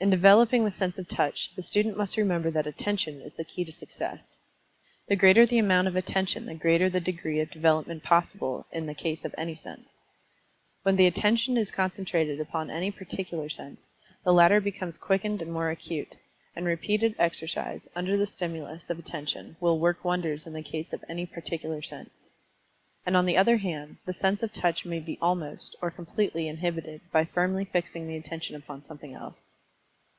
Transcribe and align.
In 0.00 0.10
developing 0.10 0.64
the 0.64 0.70
sense 0.70 0.96
of 0.96 1.08
Touch, 1.08 1.50
the 1.56 1.62
student 1.62 1.96
must 1.96 2.16
remember 2.16 2.52
that 2.52 2.68
Attention 2.68 3.20
is 3.20 3.32
the 3.34 3.42
key 3.42 3.64
to 3.64 3.72
success. 3.72 4.36
The 5.08 5.16
greater 5.16 5.44
the 5.44 5.58
amount 5.58 5.88
of 5.88 5.96
Attention 5.96 6.46
the 6.46 6.54
greater 6.54 6.88
the 6.88 7.00
degree 7.00 7.40
of 7.40 7.50
development 7.50 8.04
possible 8.04 8.64
in 8.70 8.86
the 8.86 8.94
case 8.94 9.24
of 9.24 9.34
any 9.36 9.56
sense. 9.56 9.88
When 10.84 10.94
the 10.94 11.08
Attention 11.08 11.56
is 11.56 11.72
concentrated 11.72 12.38
upon 12.38 12.70
any 12.70 12.92
particular 12.92 13.48
sense, 13.48 13.80
the 14.22 14.32
latter 14.32 14.60
becomes 14.60 14.98
quickened 14.98 15.42
and 15.42 15.52
more 15.52 15.68
acute, 15.68 16.14
and 16.54 16.64
repeated 16.64 17.16
exercise, 17.18 17.88
under 17.96 18.16
the 18.16 18.28
stimulus 18.28 18.90
of 18.90 19.00
Attention, 19.00 19.56
will 19.58 19.80
work 19.80 20.04
wonders 20.04 20.46
in 20.46 20.52
the 20.52 20.62
case 20.62 20.92
of 20.92 21.04
any 21.08 21.26
particular 21.26 21.82
sense. 21.82 22.30
And 23.04 23.16
on 23.16 23.26
the 23.26 23.36
other 23.36 23.56
hand, 23.56 23.96
the 24.06 24.12
sense 24.12 24.44
of 24.44 24.52
touch 24.52 24.84
may 24.84 25.00
be 25.00 25.18
almost, 25.20 25.74
or 25.82 25.90
completely 25.90 26.46
inhibited, 26.46 27.00
by 27.10 27.24
firmly 27.24 27.64
fixing 27.64 28.06
the 28.06 28.14
Attention 28.16 28.54
upon 28.54 28.84
something 28.84 29.12
else. 29.12 29.34